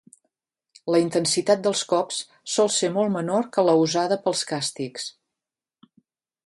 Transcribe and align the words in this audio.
La 0.95 1.01
intensitat 1.03 1.61
dels 1.67 1.83
cops 1.91 2.17
sol 2.55 2.73
ser 2.77 2.91
molt 2.97 3.15
menor 3.17 3.47
que 3.57 3.67
la 3.69 3.77
usada 3.83 4.19
pels 4.25 4.43
càstigs. 4.53 5.09